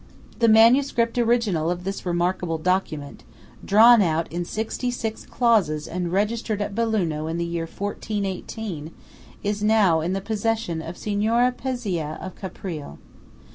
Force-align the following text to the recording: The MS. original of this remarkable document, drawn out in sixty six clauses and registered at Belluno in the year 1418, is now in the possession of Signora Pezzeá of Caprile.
The 0.39 0.47
MS. 0.47 0.95
original 0.97 1.69
of 1.69 1.83
this 1.83 2.07
remarkable 2.07 2.57
document, 2.57 3.23
drawn 3.63 4.01
out 4.01 4.27
in 4.31 4.43
sixty 4.45 4.89
six 4.89 5.27
clauses 5.27 5.87
and 5.87 6.11
registered 6.11 6.59
at 6.59 6.73
Belluno 6.73 7.27
in 7.27 7.37
the 7.37 7.45
year 7.45 7.67
1418, 7.67 8.95
is 9.43 9.61
now 9.63 10.01
in 10.01 10.13
the 10.13 10.19
possession 10.19 10.81
of 10.81 10.97
Signora 10.97 11.51
Pezzeá 11.51 12.19
of 12.19 12.33
Caprile. 12.33 12.97